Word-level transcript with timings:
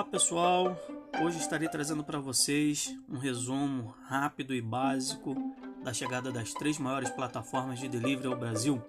Olá 0.00 0.08
pessoal, 0.08 0.80
hoje 1.22 1.36
estarei 1.36 1.68
trazendo 1.68 2.02
para 2.02 2.18
vocês 2.18 2.98
um 3.06 3.18
resumo 3.18 3.94
rápido 4.08 4.54
e 4.54 4.62
básico 4.62 5.36
da 5.84 5.92
chegada 5.92 6.32
das 6.32 6.54
três 6.54 6.78
maiores 6.78 7.10
plataformas 7.10 7.78
de 7.78 7.86
delivery 7.86 8.26
ao 8.26 8.34
Brasil. 8.34 8.82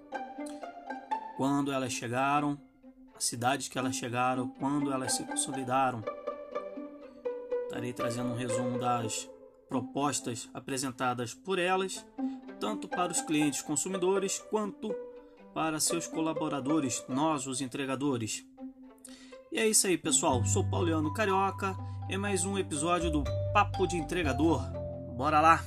Quando 1.36 1.70
elas 1.70 1.92
chegaram, 1.92 2.58
as 3.14 3.24
cidades 3.24 3.68
que 3.68 3.78
elas 3.78 3.94
chegaram, 3.94 4.48
quando 4.48 4.90
elas 4.90 5.12
se 5.12 5.22
consolidaram. 5.24 6.02
Estarei 7.64 7.92
trazendo 7.92 8.30
um 8.30 8.36
resumo 8.36 8.78
das 8.78 9.28
propostas 9.68 10.48
apresentadas 10.54 11.34
por 11.34 11.58
elas, 11.58 12.06
tanto 12.58 12.88
para 12.88 13.12
os 13.12 13.20
clientes 13.20 13.60
consumidores 13.60 14.38
quanto 14.38 14.90
para 15.52 15.78
seus 15.78 16.06
colaboradores, 16.06 17.04
nós 17.06 17.46
os 17.46 17.60
entregadores. 17.60 18.46
E 19.52 19.58
é 19.58 19.68
isso 19.68 19.86
aí, 19.86 19.98
pessoal. 19.98 20.42
Sou 20.46 20.64
Pauliano 20.64 21.12
Carioca 21.12 21.76
e 22.08 22.16
mais 22.16 22.46
um 22.46 22.56
episódio 22.56 23.10
do 23.10 23.22
Papo 23.52 23.86
de 23.86 23.98
Entregador. 23.98 24.62
Bora 25.14 25.42
lá! 25.42 25.62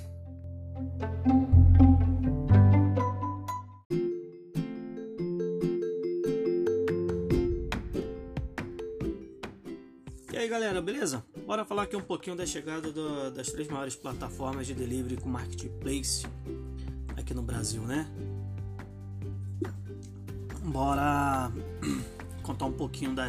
E 10.33 10.35
aí, 10.35 10.47
galera, 10.49 10.81
beleza? 10.81 11.23
Bora 11.45 11.63
falar 11.63 11.83
aqui 11.83 11.95
um 11.95 12.01
pouquinho 12.01 12.35
da 12.35 12.43
chegada 12.47 12.91
do, 12.91 13.29
das 13.29 13.51
três 13.51 13.67
maiores 13.67 13.95
plataformas 13.95 14.65
de 14.65 14.73
delivery 14.73 15.17
com 15.17 15.29
marketplace 15.29 16.25
aqui 17.15 17.35
no 17.35 17.43
Brasil, 17.43 17.83
né? 17.83 18.11
Bora 20.63 21.51
contar 22.41 22.65
um 22.65 22.73
pouquinho 22.73 23.13
da 23.13 23.27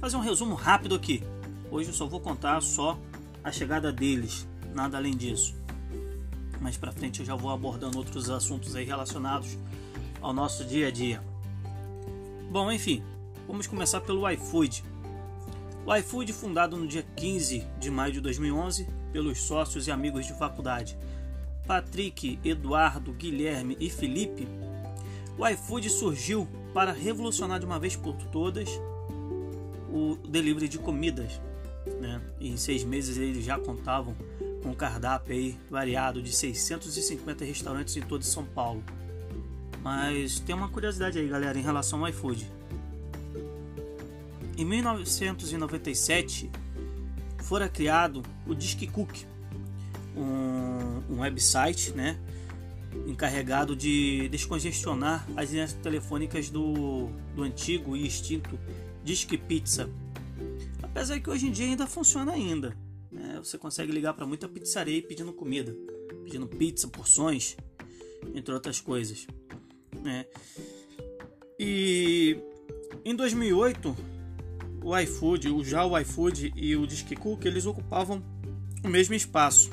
fazer 0.00 0.16
um 0.16 0.20
resumo 0.20 0.54
rápido 0.54 0.94
aqui. 0.94 1.22
Hoje 1.70 1.90
eu 1.90 1.94
só 1.94 2.06
vou 2.06 2.20
contar 2.20 2.60
só 2.62 2.98
a 3.42 3.50
chegada 3.50 3.92
deles, 3.92 4.46
nada 4.74 4.96
além 4.96 5.16
disso. 5.16 5.54
Mais 6.60 6.76
para 6.76 6.92
frente 6.92 7.20
eu 7.20 7.26
já 7.26 7.34
vou 7.34 7.50
abordando 7.50 7.98
outros 7.98 8.30
assuntos 8.30 8.74
aí 8.74 8.84
relacionados 8.84 9.58
ao 10.20 10.32
nosso 10.32 10.64
dia 10.64 10.88
a 10.88 10.90
dia. 10.90 11.22
Bom, 12.50 12.70
enfim, 12.70 13.02
vamos 13.46 13.66
começar 13.66 14.00
pelo 14.00 14.28
iFood. 14.30 14.84
O 15.84 15.94
iFood, 15.94 16.32
fundado 16.32 16.76
no 16.76 16.86
dia 16.86 17.04
15 17.16 17.66
de 17.78 17.90
maio 17.90 18.12
de 18.12 18.20
2011 18.20 18.88
pelos 19.12 19.38
sócios 19.38 19.86
e 19.86 19.90
amigos 19.90 20.26
de 20.26 20.34
faculdade 20.34 20.98
Patrick, 21.66 22.38
Eduardo, 22.42 23.12
Guilherme 23.12 23.76
e 23.78 23.90
Felipe, 23.90 24.48
o 25.36 25.46
iFood 25.46 25.90
surgiu 25.90 26.48
para 26.72 26.92
revolucionar 26.92 27.60
de 27.60 27.66
uma 27.66 27.78
vez 27.78 27.94
por 27.94 28.14
todas 28.32 28.68
o 29.90 30.16
delivery 30.28 30.68
de 30.68 30.78
comidas. 30.78 31.40
Né? 32.00 32.20
em 32.38 32.54
seis 32.56 32.84
meses 32.84 33.16
eles 33.16 33.42
já 33.42 33.58
contavam 33.58 34.14
com 34.62 34.70
um 34.70 34.74
cardápio 34.74 35.34
aí 35.34 35.58
variado 35.70 36.20
de 36.20 36.30
650 36.30 37.46
restaurantes 37.46 37.96
em 37.96 38.02
todo 38.02 38.24
São 38.24 38.44
Paulo. 38.44 38.84
Mas 39.82 40.38
tem 40.40 40.54
uma 40.54 40.68
curiosidade 40.68 41.18
aí, 41.18 41.26
galera, 41.26 41.58
em 41.58 41.62
relação 41.62 42.00
ao 42.00 42.08
iFood. 42.10 42.46
Em 44.56 44.64
1997 44.64 46.50
fora 47.38 47.68
criado 47.68 48.22
o 48.46 48.54
Disque 48.54 48.86
Cook, 48.86 49.24
um, 50.14 51.14
um 51.14 51.20
website, 51.20 51.92
né, 51.92 52.18
encarregado 53.06 53.74
de 53.74 54.28
descongestionar 54.28 55.26
as 55.36 55.50
linhas 55.50 55.72
telefônicas 55.72 56.50
do, 56.50 57.08
do 57.34 57.42
antigo 57.42 57.96
e 57.96 58.06
extinto 58.06 58.58
Disque 59.08 59.38
Pizza. 59.38 59.88
Apesar 60.82 61.18
que 61.18 61.30
hoje 61.30 61.46
em 61.46 61.50
dia 61.50 61.64
ainda 61.64 61.86
funciona 61.86 62.30
ainda. 62.30 62.76
Né? 63.10 63.40
Você 63.42 63.56
consegue 63.56 63.90
ligar 63.90 64.12
para 64.12 64.26
muita 64.26 64.46
pizzaria 64.46 65.02
pedindo 65.02 65.32
comida, 65.32 65.74
pedindo 66.24 66.46
pizza, 66.46 66.86
porções, 66.88 67.56
entre 68.34 68.52
outras 68.52 68.82
coisas. 68.82 69.26
Né? 70.02 70.26
E 71.58 72.36
em 73.02 73.16
2008, 73.16 73.96
o 74.84 74.98
iFood, 74.98 75.64
já 75.64 75.86
o 75.86 75.98
iFood 75.98 76.52
e 76.54 76.76
o 76.76 76.86
Disque 76.86 77.16
Cook, 77.16 77.46
eles 77.46 77.64
ocupavam 77.64 78.22
o 78.84 78.88
mesmo 78.88 79.14
espaço, 79.14 79.70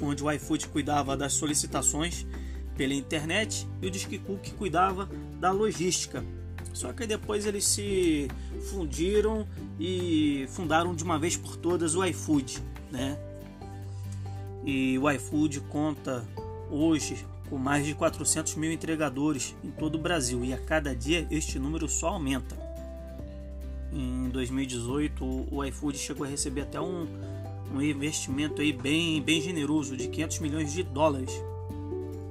onde 0.00 0.22
o 0.22 0.30
iFood 0.30 0.68
cuidava 0.68 1.16
das 1.16 1.32
solicitações 1.32 2.24
pela 2.76 2.94
internet 2.94 3.66
e 3.82 3.88
o 3.88 3.90
Disque 3.90 4.20
Cook 4.20 4.52
cuidava 4.52 5.10
da 5.40 5.50
logística 5.50 6.24
só 6.72 6.92
que 6.92 7.06
depois 7.06 7.46
eles 7.46 7.64
se 7.64 8.28
fundiram 8.70 9.46
e 9.78 10.46
fundaram 10.50 10.94
de 10.94 11.02
uma 11.02 11.18
vez 11.18 11.36
por 11.36 11.56
todas 11.56 11.94
o 11.94 12.04
iFood, 12.04 12.62
né? 12.90 13.18
E 14.64 14.98
o 14.98 15.10
iFood 15.10 15.60
conta 15.62 16.24
hoje 16.70 17.26
com 17.48 17.58
mais 17.58 17.84
de 17.84 17.94
400 17.94 18.54
mil 18.54 18.70
entregadores 18.70 19.56
em 19.64 19.70
todo 19.70 19.96
o 19.96 19.98
Brasil 19.98 20.44
e 20.44 20.52
a 20.52 20.58
cada 20.58 20.94
dia 20.94 21.26
este 21.30 21.58
número 21.58 21.88
só 21.88 22.08
aumenta. 22.08 22.56
Em 23.92 24.28
2018 24.28 25.48
o 25.50 25.64
iFood 25.64 25.98
chegou 25.98 26.24
a 26.24 26.28
receber 26.28 26.62
até 26.62 26.80
um, 26.80 27.08
um 27.74 27.82
investimento 27.82 28.62
aí 28.62 28.72
bem, 28.72 29.20
bem 29.20 29.40
generoso 29.40 29.96
de 29.96 30.06
500 30.08 30.38
milhões 30.38 30.72
de 30.72 30.84
dólares. 30.84 31.32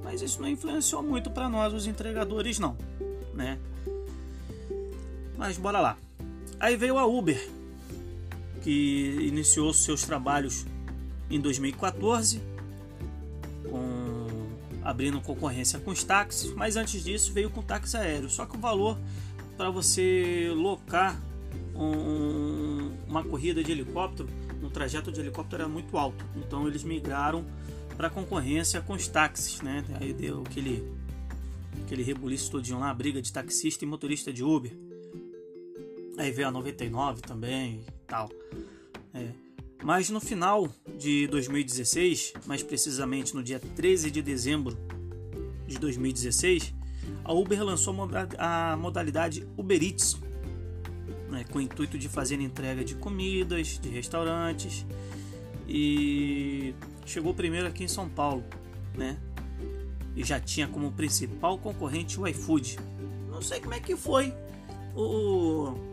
Mas 0.03 0.21
isso 0.21 0.41
não 0.41 0.47
influenciou 0.47 1.03
muito 1.03 1.29
para 1.29 1.49
nós 1.49 1.73
os 1.73 1.85
entregadores 1.85 2.57
não, 2.57 2.77
né? 3.33 3.59
Mas 5.39 5.57
bora 5.57 5.79
lá. 5.79 5.97
Aí 6.59 6.75
veio 6.75 6.97
a 6.97 7.05
Uber, 7.05 7.49
que 8.61 9.15
iniciou 9.21 9.73
seus 9.73 10.03
trabalhos 10.03 10.65
em 11.31 11.39
2014, 11.39 12.41
com, 13.69 14.27
abrindo 14.83 15.21
concorrência 15.21 15.79
com 15.79 15.91
os 15.91 16.03
táxis, 16.03 16.53
mas 16.53 16.75
antes 16.75 17.01
disso 17.05 17.31
veio 17.31 17.49
com 17.49 17.61
táxi 17.61 17.95
aéreo. 17.95 18.29
Só 18.29 18.45
que 18.45 18.57
o 18.57 18.59
valor 18.59 18.97
para 19.55 19.69
você 19.69 20.51
locar 20.53 21.17
um, 21.73 22.91
uma 23.07 23.23
corrida 23.23 23.63
de 23.63 23.71
helicóptero, 23.71 24.27
um 24.61 24.69
trajeto 24.69 25.09
de 25.09 25.21
helicóptero 25.21 25.63
era 25.63 25.71
muito 25.71 25.97
alto. 25.97 26.25
Então 26.35 26.67
eles 26.67 26.83
migraram 26.83 27.45
para 27.95 28.09
concorrência 28.09 28.81
com 28.81 28.91
os 28.91 29.07
táxis, 29.07 29.61
né? 29.61 29.85
Aí 30.01 30.11
deu 30.11 30.41
aquele 30.41 30.83
aquele 31.85 32.03
rebuliço 32.03 32.51
todinho 32.51 32.77
lá, 32.77 32.93
briga 32.93 33.21
de 33.21 33.31
taxista 33.31 33.85
e 33.85 33.87
motorista 33.87 34.33
de 34.33 34.43
Uber. 34.43 34.88
Aí 36.19 36.31
veio 36.31 36.49
a 36.49 36.51
99 36.51 37.21
também 37.21 37.75
e 37.75 38.05
tal. 38.05 38.29
É. 39.13 39.29
Mas 39.81 40.09
no 40.09 40.19
final 40.19 40.67
de 40.97 41.25
2016, 41.27 42.33
mais 42.45 42.61
precisamente 42.61 43.33
no 43.33 43.41
dia 43.41 43.57
13 43.57 44.11
de 44.11 44.21
dezembro 44.21 44.77
de 45.65 45.79
2016, 45.79 46.73
a 47.23 47.31
Uber 47.31 47.63
lançou 47.63 47.95
a 48.37 48.75
modalidade 48.75 49.47
Uber 49.57 49.81
Eats, 49.81 50.19
né, 51.29 51.45
com 51.49 51.59
o 51.59 51.61
intuito 51.61 51.97
de 51.97 52.09
fazer 52.09 52.41
entrega 52.41 52.83
de 52.83 52.95
comidas, 52.95 53.79
de 53.79 53.87
restaurantes, 53.87 54.85
e 55.69 56.75
chegou 57.05 57.33
primeiro 57.33 57.65
aqui 57.65 57.85
em 57.85 57.87
São 57.87 58.09
Paulo, 58.09 58.43
né? 58.93 59.17
E 60.17 60.23
já 60.25 60.37
tinha 60.37 60.67
como 60.67 60.91
principal 60.91 61.57
concorrente 61.57 62.19
o 62.19 62.27
iFood. 62.27 62.77
Não 63.29 63.41
sei 63.41 63.61
como 63.61 63.73
é 63.73 63.79
que 63.79 63.95
foi 63.95 64.33
o, 64.93 65.88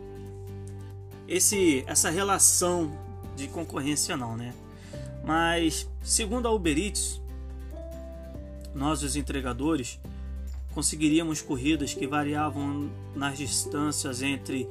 esse 1.27 1.83
essa 1.87 2.09
relação 2.09 2.91
de 3.35 3.47
concorrência 3.47 4.15
não, 4.15 4.35
né? 4.35 4.53
Mas 5.23 5.89
segundo 6.01 6.47
a 6.47 6.51
Uber 6.51 6.77
Eats, 6.77 7.21
nós 8.73 9.03
os 9.03 9.15
entregadores 9.15 9.99
conseguiríamos 10.73 11.41
corridas 11.41 11.93
que 11.93 12.05
variavam 12.05 12.89
nas 13.15 13.37
distâncias 13.37 14.21
entre 14.21 14.67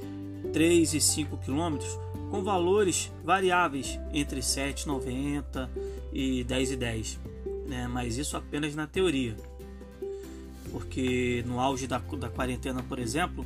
3 0.52 0.94
e 0.94 1.00
5 1.00 1.36
quilômetros 1.38 1.98
com 2.30 2.42
valores 2.42 3.10
variáveis 3.24 3.98
entre 4.12 4.40
7,90 4.40 5.68
e 6.12 6.44
10 6.44 6.70
e 6.70 6.76
10, 6.76 7.20
né? 7.66 7.88
Mas 7.88 8.16
isso 8.16 8.36
apenas 8.36 8.74
na 8.74 8.86
teoria, 8.86 9.36
porque 10.70 11.44
no 11.46 11.60
auge 11.60 11.86
da, 11.86 11.98
da 11.98 12.28
quarentena, 12.28 12.82
por 12.82 12.98
exemplo, 12.98 13.44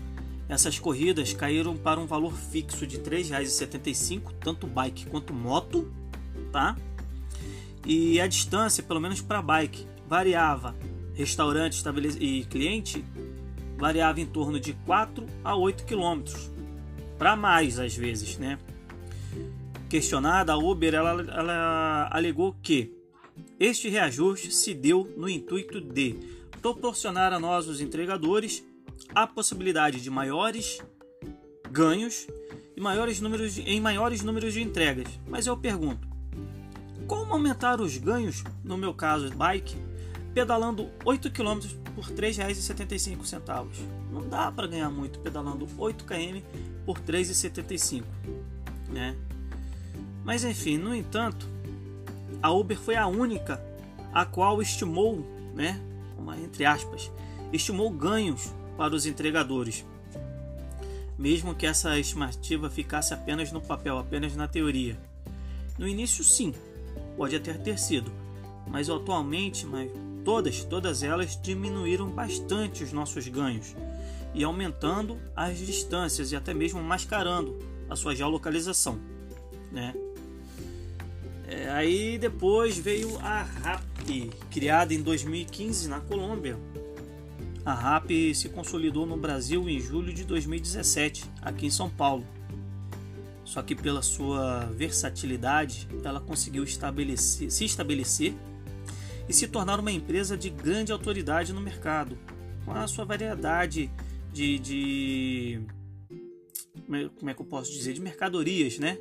essas 0.51 0.81
corridas 0.81 1.33
caíram 1.33 1.77
para 1.77 2.01
um 2.01 2.07
valor 2.07 2.35
fixo 2.35 2.85
de 2.85 2.97
R$ 2.97 3.05
3,75, 3.05 4.33
tanto 4.41 4.67
bike 4.67 5.07
quanto 5.07 5.33
moto, 5.33 5.89
tá? 6.51 6.77
E 7.87 8.21
a 8.21 8.27
distância, 8.27 8.83
pelo 8.83 9.01
menos 9.01 9.21
para 9.23 9.41
bike, 9.41 9.87
variava. 10.09 10.75
Restaurante 11.15 11.81
e 12.19 12.45
cliente 12.47 13.05
variava 13.79 14.21
em 14.21 14.27
torno 14.27 14.59
de 14.59 14.73
4 14.73 15.25
a 15.45 15.55
8 15.55 15.85
quilômetros, 15.85 16.51
para 17.17 17.37
mais 17.37 17.79
às 17.79 17.95
vezes, 17.95 18.37
né? 18.37 18.59
Questionada, 19.89 20.53
a 20.53 20.57
Uber 20.57 20.95
ela, 20.95 21.11
ela 21.33 22.09
alegou 22.11 22.57
que 22.61 22.93
este 23.59 23.89
reajuste 23.89 24.53
se 24.53 24.75
deu 24.75 25.15
no 25.17 25.29
intuito 25.29 25.81
de 25.81 26.17
proporcionar 26.61 27.33
a 27.33 27.39
nós, 27.39 27.69
os 27.69 27.81
entregadores, 27.81 28.65
a 29.15 29.27
possibilidade 29.27 30.01
de 30.01 30.11
maiores 30.11 30.81
ganhos 31.71 32.27
em 32.77 32.81
maiores 32.81 33.21
números 33.21 33.55
de, 33.55 33.63
em 33.63 33.81
maiores 33.81 34.23
números 34.23 34.55
de 34.55 34.63
entregas. 34.63 35.09
Mas 35.27 35.47
eu 35.47 35.57
pergunto, 35.57 36.09
como 37.07 37.33
aumentar 37.33 37.81
os 37.81 37.97
ganhos, 37.97 38.45
no 38.65 38.77
meu 38.77 38.95
caso, 38.95 39.31
bike, 39.31 39.77
pedalando 40.33 40.89
8 41.05 41.31
km 41.31 41.61
por 41.95 42.05
R$ 42.05 42.15
3,75? 42.15 43.67
Não 44.13 44.29
dá 44.29 44.51
para 44.51 44.67
ganhar 44.67 44.91
muito 44.91 45.19
pedalando 45.19 45.69
8 45.77 46.05
km 46.05 46.41
por 46.87 46.99
R$ 46.99 47.03
3,75, 47.07 48.05
né? 48.89 49.17
Mas 50.25 50.45
enfim, 50.45 50.79
no 50.79 50.95
entanto, 50.95 51.49
a 52.43 52.51
Uber 52.51 52.79
foi 52.79 52.97
a 52.97 53.07
única 53.07 53.63
a 54.13 54.25
qual 54.25 54.61
estimou, 54.61 55.25
né, 55.55 55.81
uma, 56.19 56.37
entre 56.37 56.65
aspas, 56.65 57.11
estimou 57.53 57.91
ganhos 57.91 58.53
para 58.81 58.97
os 58.97 59.05
entregadores. 59.05 59.85
Mesmo 61.19 61.55
que 61.55 61.67
essa 61.67 61.99
estimativa 61.99 62.71
ficasse 62.71 63.13
apenas 63.13 63.53
no 63.53 63.61
papel, 63.61 63.99
apenas 63.99 64.35
na 64.35 64.49
teoria. 64.49 64.99
No 65.79 65.87
início, 65.87 66.25
sim, 66.25 66.55
pode 67.15 67.37
até 67.37 67.53
ter 67.53 67.79
sido, 67.79 68.11
mas 68.67 68.89
atualmente, 68.89 69.67
mas 69.67 69.91
todas, 70.25 70.65
todas 70.65 71.03
elas 71.03 71.39
diminuíram 71.43 72.09
bastante 72.09 72.83
os 72.83 72.91
nossos 72.91 73.29
ganhos 73.29 73.77
e 74.33 74.43
aumentando 74.43 75.19
as 75.37 75.59
distâncias 75.59 76.33
e 76.33 76.37
até 76.37 76.55
mesmo 76.55 76.83
mascarando 76.83 77.59
a 77.87 77.95
sua 77.95 78.17
geolocalização, 78.17 78.99
né? 79.71 79.95
É, 81.47 81.69
aí 81.69 82.17
depois 82.17 82.79
veio 82.79 83.19
a 83.19 83.43
RAP, 83.43 84.31
criada 84.51 84.95
em 84.95 85.03
2015 85.03 85.87
na 85.87 86.01
Colômbia. 86.01 86.70
A 87.65 87.75
RAP 87.75 88.11
se 88.35 88.49
consolidou 88.49 89.05
no 89.05 89.17
Brasil 89.17 89.69
em 89.69 89.79
julho 89.79 90.13
de 90.13 90.25
2017, 90.25 91.25
aqui 91.43 91.67
em 91.67 91.71
São 91.71 91.91
Paulo. 91.91 92.25
Só 93.45 93.63
que 93.63 93.75
pela 93.75 94.01
sua 94.01 94.67
versatilidade, 94.67 95.89
ela 96.05 96.21
conseguiu 96.21 96.65
estabelecer, 96.65 97.51
se 97.51 97.65
estabelecer 97.65 98.35
e 99.29 99.33
se 99.33 99.47
tornar 99.47 99.79
uma 99.79 99.91
empresa 99.93 100.37
de 100.37 100.49
grande 100.49 100.93
autoridade 100.93 101.53
no 101.53 101.61
mercado, 101.61 102.17
com 102.65 102.73
a 102.73 102.87
sua 102.87 103.05
variedade 103.05 103.91
de, 104.33 104.59
de 104.59 105.61
como 107.19 107.31
é 107.31 107.35
que 107.35 107.41
eu 107.41 107.47
posso 107.47 107.71
dizer, 107.73 107.93
de 107.93 108.01
mercadorias, 108.01 108.79
né? 108.79 108.99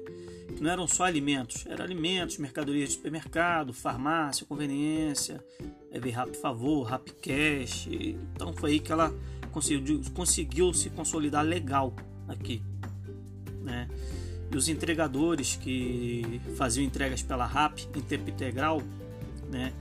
Não 0.59 0.69
eram 0.69 0.87
só 0.87 1.03
alimentos, 1.03 1.65
eram 1.65 1.83
alimentos, 1.85 2.37
mercadorias 2.37 2.89
de 2.89 2.95
supermercado, 2.95 3.73
farmácia, 3.73 4.45
conveniência, 4.45 5.43
é, 5.91 5.99
Rap 5.99 6.35
Favor, 6.37 6.83
Rap 6.83 7.11
Cash. 7.13 7.87
Então 8.35 8.53
foi 8.53 8.71
aí 8.71 8.79
que 8.79 8.91
ela 8.91 9.13
conseguiu, 9.51 10.01
conseguiu 10.13 10.73
se 10.73 10.89
consolidar 10.89 11.45
legal 11.45 11.93
aqui. 12.27 12.61
Né? 13.61 13.87
E 14.51 14.57
os 14.57 14.67
entregadores 14.67 15.55
que 15.55 16.41
faziam 16.57 16.83
entregas 16.83 17.21
pela 17.21 17.45
RAP 17.45 17.79
em 17.95 18.01
tempo 18.01 18.29
integral 18.29 18.81
né, 19.49 19.71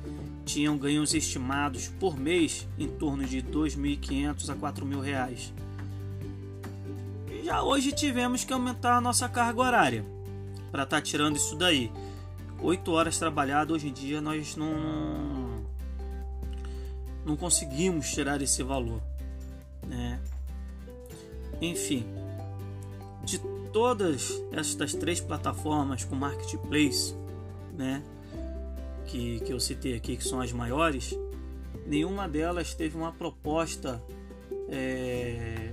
tinham 0.44 0.76
ganhos 0.76 1.14
estimados 1.14 1.88
por 2.00 2.18
mês 2.18 2.66
em 2.78 2.88
torno 2.88 3.24
de 3.24 3.38
R$ 3.38 3.50
2.500 3.50 4.50
a 4.50 4.56
4.000 4.56 5.00
reais. 5.00 5.52
Já 7.42 7.62
hoje 7.62 7.92
tivemos 7.92 8.44
que 8.44 8.52
aumentar 8.52 8.96
a 8.96 9.00
nossa 9.00 9.28
carga 9.28 9.60
horária 9.60 10.17
para 10.70 10.84
estar 10.84 10.96
tá 10.96 11.02
tirando 11.02 11.36
isso 11.36 11.56
daí. 11.56 11.90
8 12.60 12.90
horas 12.90 13.18
trabalhadas 13.18 13.76
hoje 13.76 13.88
em 13.88 13.92
dia 13.92 14.20
nós 14.20 14.56
não 14.56 15.64
não 17.24 17.36
conseguimos 17.36 18.08
tirar 18.10 18.40
esse 18.40 18.62
valor, 18.62 19.02
né? 19.86 20.18
Enfim, 21.60 22.06
de 23.22 23.38
todas 23.72 24.42
estas 24.50 24.94
três 24.94 25.20
plataformas 25.20 26.04
com 26.04 26.14
marketplace, 26.14 27.14
né, 27.76 28.02
que, 29.06 29.40
que 29.40 29.52
eu 29.52 29.60
citei 29.60 29.94
aqui, 29.94 30.16
que 30.16 30.24
são 30.24 30.40
as 30.40 30.52
maiores, 30.52 31.18
nenhuma 31.86 32.26
delas 32.28 32.74
teve 32.74 32.96
uma 32.96 33.12
proposta 33.12 34.02
é, 34.68 35.70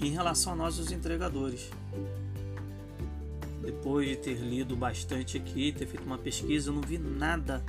em 0.00 0.10
relação 0.10 0.54
a 0.54 0.56
nós, 0.56 0.78
os 0.78 0.90
entregadores 0.90 1.70
depois 3.62 4.08
de 4.08 4.16
ter 4.16 4.34
lido 4.34 4.76
bastante 4.76 5.36
aqui, 5.36 5.72
ter 5.72 5.86
feito 5.86 6.04
uma 6.04 6.18
pesquisa, 6.18 6.70
eu 6.70 6.74
não 6.74 6.82
vi 6.82 6.98
nada 6.98 7.64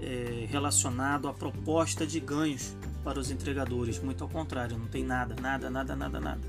é, 0.00 0.46
relacionado 0.48 1.28
à 1.28 1.34
proposta 1.34 2.06
de 2.06 2.18
ganhos 2.18 2.74
para 3.04 3.20
os 3.20 3.30
entregadores. 3.30 3.98
Muito 3.98 4.24
ao 4.24 4.30
contrário, 4.30 4.78
não 4.78 4.86
tem 4.86 5.04
nada, 5.04 5.36
nada, 5.40 5.70
nada, 5.70 5.94
nada, 5.94 6.20
nada. 6.20 6.40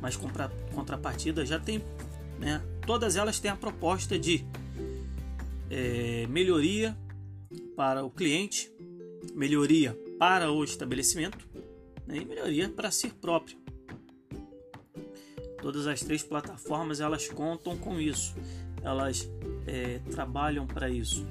Mas 0.00 0.16
contra, 0.16 0.48
contrapartida 0.74 1.46
já 1.46 1.58
tem, 1.58 1.82
né? 2.38 2.62
Todas 2.86 3.16
elas 3.16 3.40
têm 3.40 3.50
a 3.50 3.56
proposta 3.56 4.18
de 4.18 4.44
é, 5.70 6.26
melhoria 6.28 6.96
para 7.74 8.04
o 8.04 8.10
cliente, 8.10 8.70
melhoria 9.34 9.98
para 10.18 10.50
o 10.50 10.62
estabelecimento 10.62 11.48
né, 12.06 12.18
e 12.18 12.24
melhoria 12.24 12.68
para 12.68 12.90
si 12.90 13.08
próprio. 13.08 13.61
Todas 15.62 15.86
as 15.86 16.00
três 16.00 16.24
plataformas 16.24 17.00
elas 17.00 17.28
contam 17.28 17.76
com 17.76 18.00
isso, 18.00 18.34
elas 18.82 19.30
é, 19.64 20.00
trabalham 20.10 20.66
para 20.66 20.90
isso, 20.90 21.24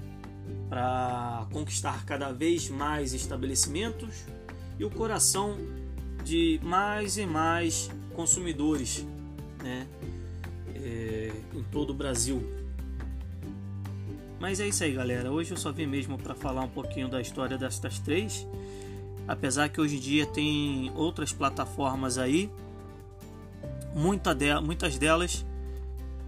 para 0.70 1.46
conquistar 1.52 2.06
cada 2.06 2.32
vez 2.32 2.70
mais 2.70 3.14
estabelecimentos 3.14 4.24
e 4.80 4.86
o 4.86 4.90
coração 4.90 5.58
de 6.24 6.62
mais 6.64 7.18
e 7.18 7.26
mais 7.26 7.92
consumidores, 8.16 9.06
né, 9.62 9.86
é, 10.76 11.32
em 11.54 11.64
todo 11.64 11.90
o 11.90 11.94
Brasil. 11.94 12.42
Mas 14.40 14.62
é 14.62 14.68
isso 14.68 14.84
aí, 14.84 14.94
galera. 14.94 15.30
Hoje 15.30 15.52
eu 15.52 15.58
só 15.58 15.74
vim 15.74 15.86
mesmo 15.86 16.18
para 16.18 16.34
falar 16.34 16.62
um 16.62 16.70
pouquinho 16.70 17.10
da 17.10 17.20
história 17.20 17.58
destas 17.58 18.00
três. 18.00 18.48
Apesar 19.28 19.70
que 19.70 19.80
hoje 19.80 19.98
em 19.98 20.00
dia 20.00 20.26
tem 20.26 20.92
outras 20.96 21.32
plataformas 21.32 22.18
aí 22.18 22.50
muita 23.94 24.34
de, 24.34 24.60
muitas 24.62 24.98
delas 24.98 25.46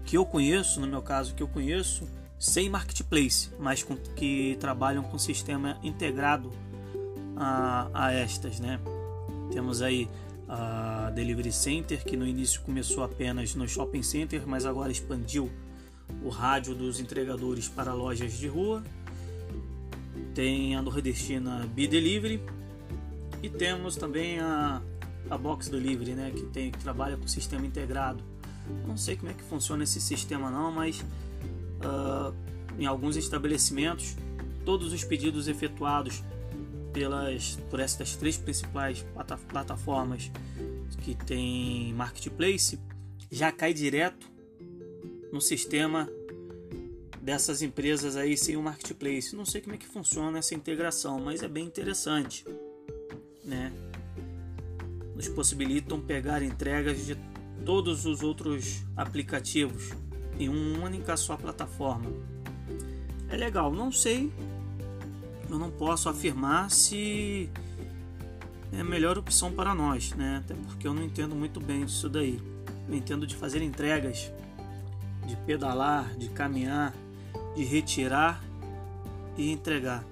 que 0.04 0.16
eu 0.16 0.26
conheço, 0.26 0.80
no 0.80 0.86
meu 0.86 1.02
caso 1.02 1.34
que 1.34 1.42
eu 1.42 1.48
conheço, 1.48 2.08
sem 2.38 2.68
marketplace, 2.68 3.50
mas 3.58 3.82
com, 3.82 3.96
que 3.96 4.56
trabalham 4.60 5.02
com 5.02 5.18
sistema 5.18 5.78
integrado 5.82 6.50
a, 7.36 7.88
a 7.92 8.12
estas, 8.12 8.60
né? 8.60 8.78
Temos 9.50 9.82
aí 9.82 10.08
a 10.48 11.10
Delivery 11.14 11.52
Center, 11.52 12.04
que 12.04 12.16
no 12.16 12.26
início 12.26 12.60
começou 12.62 13.02
apenas 13.02 13.54
no 13.54 13.66
shopping 13.66 14.02
center, 14.02 14.42
mas 14.46 14.66
agora 14.66 14.92
expandiu 14.92 15.50
o 16.22 16.28
rádio 16.28 16.74
dos 16.74 17.00
entregadores 17.00 17.68
para 17.68 17.94
lojas 17.94 18.34
de 18.34 18.46
rua. 18.46 18.82
Tem 20.34 20.76
a 20.76 20.82
nordestina 20.82 21.66
B 21.74 21.86
Delivery 21.86 22.42
e 23.42 23.48
temos 23.48 23.96
também 23.96 24.38
a 24.38 24.82
a 25.30 25.38
Box 25.38 25.68
Delivery, 25.68 26.14
né, 26.14 26.30
que 26.30 26.42
tem 26.46 26.70
que 26.70 26.78
trabalha 26.78 27.16
com 27.16 27.26
sistema 27.26 27.66
integrado. 27.66 28.22
Não 28.86 28.96
sei 28.96 29.16
como 29.16 29.30
é 29.30 29.34
que 29.34 29.42
funciona 29.42 29.84
esse 29.84 30.00
sistema 30.00 30.50
não, 30.50 30.72
mas 30.72 31.00
uh, 31.00 32.34
em 32.78 32.86
alguns 32.86 33.16
estabelecimentos 33.16 34.16
todos 34.64 34.92
os 34.92 35.04
pedidos 35.04 35.48
efetuados 35.48 36.22
pelas 36.92 37.58
por 37.68 37.80
essas 37.80 38.16
três 38.16 38.38
principais 38.38 39.04
plataformas 39.48 40.30
que 41.02 41.14
tem 41.14 41.92
marketplace 41.92 42.78
já 43.30 43.50
cai 43.50 43.74
direto 43.74 44.30
no 45.32 45.40
sistema 45.40 46.08
dessas 47.20 47.62
empresas 47.62 48.16
aí 48.16 48.36
sem 48.36 48.56
o 48.56 48.62
marketplace. 48.62 49.34
Não 49.34 49.44
sei 49.44 49.60
como 49.60 49.74
é 49.74 49.78
que 49.78 49.86
funciona 49.86 50.38
essa 50.38 50.54
integração, 50.54 51.18
mas 51.18 51.42
é 51.42 51.48
bem 51.48 51.64
interessante? 51.64 52.44
Possibilitam 55.30 56.00
pegar 56.00 56.42
entregas 56.42 57.04
de 57.06 57.16
todos 57.64 58.04
os 58.06 58.22
outros 58.22 58.84
aplicativos 58.96 59.90
em 60.38 60.48
uma 60.48 60.84
única 60.84 61.16
só 61.16 61.36
plataforma. 61.36 62.10
É 63.28 63.36
legal, 63.36 63.72
não 63.72 63.90
sei, 63.90 64.32
eu 65.48 65.58
não 65.58 65.70
posso 65.70 66.08
afirmar 66.08 66.70
se 66.70 67.48
é 68.72 68.80
a 68.80 68.84
melhor 68.84 69.16
opção 69.16 69.52
para 69.52 69.74
nós, 69.74 70.12
né? 70.14 70.42
Até 70.44 70.54
porque 70.54 70.86
eu 70.86 70.92
não 70.92 71.02
entendo 71.02 71.34
muito 71.34 71.60
bem 71.60 71.84
disso 71.84 72.08
daí. 72.08 72.40
Eu 72.88 72.94
entendo 72.94 73.26
de 73.26 73.34
fazer 73.36 73.62
entregas, 73.62 74.32
de 75.26 75.36
pedalar, 75.38 76.14
de 76.16 76.28
caminhar, 76.28 76.92
de 77.54 77.64
retirar 77.64 78.42
e 79.36 79.50
entregar. 79.50 80.04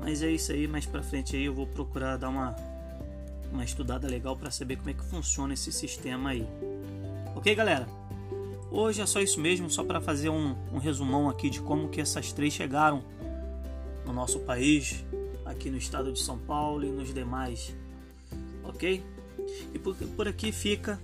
Mas 0.00 0.22
é 0.22 0.30
isso 0.30 0.52
aí, 0.52 0.68
mais 0.68 0.86
para 0.86 1.02
frente 1.02 1.36
aí 1.36 1.44
eu 1.44 1.54
vou 1.54 1.66
procurar 1.66 2.16
dar 2.16 2.28
uma 2.28 2.54
uma 3.52 3.64
estudada 3.64 4.06
legal 4.06 4.36
para 4.36 4.50
saber 4.50 4.76
como 4.76 4.90
é 4.90 4.94
que 4.94 5.04
funciona 5.04 5.54
esse 5.54 5.72
sistema 5.72 6.30
aí. 6.30 6.46
Ok, 7.34 7.54
galera? 7.54 7.86
Hoje 8.70 9.00
é 9.00 9.06
só 9.06 9.20
isso 9.20 9.40
mesmo, 9.40 9.70
só 9.70 9.82
para 9.82 10.00
fazer 10.00 10.28
um, 10.28 10.54
um 10.72 10.78
resumão 10.78 11.28
aqui 11.28 11.48
de 11.48 11.60
como 11.60 11.88
que 11.88 12.00
essas 12.00 12.32
três 12.32 12.52
chegaram 12.52 13.02
no 14.04 14.12
nosso 14.12 14.40
país, 14.40 15.04
aqui 15.44 15.70
no 15.70 15.78
estado 15.78 16.12
de 16.12 16.20
São 16.20 16.38
Paulo 16.38 16.84
e 16.84 16.90
nos 16.90 17.12
demais, 17.12 17.74
ok? 18.62 19.02
E 19.72 19.78
por, 19.78 19.94
por 19.94 20.28
aqui 20.28 20.52
fica 20.52 21.00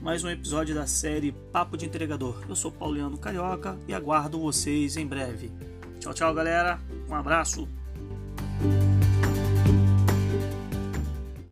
mais 0.00 0.24
um 0.24 0.30
episódio 0.30 0.74
da 0.74 0.86
série 0.86 1.32
Papo 1.52 1.76
de 1.76 1.84
Entregador. 1.84 2.42
Eu 2.48 2.56
sou 2.56 2.72
Pauliano 2.72 3.18
Carioca 3.18 3.78
e 3.86 3.92
aguardo 3.92 4.40
vocês 4.40 4.96
em 4.96 5.06
breve. 5.06 5.52
Tchau, 5.98 6.14
tchau, 6.14 6.32
galera. 6.32 6.80
Um 7.08 7.14
abraço. 7.14 7.68